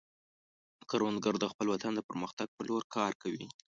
کروندګر 0.89 1.35
د 1.39 1.45
خپل 1.51 1.67
وطن 1.73 1.91
د 1.95 2.01
پرمختګ 2.09 2.47
په 2.57 2.61
لور 2.67 2.83
کار 2.95 3.11
کوي 3.21 3.45